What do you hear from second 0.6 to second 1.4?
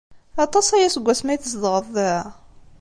aya seg wasmi ay